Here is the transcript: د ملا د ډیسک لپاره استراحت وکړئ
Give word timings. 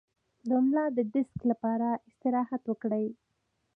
د 0.47 0.49
ملا 0.65 0.85
د 0.97 0.99
ډیسک 1.13 1.39
لپاره 1.51 1.87
استراحت 2.07 2.61
وکړئ 2.67 3.05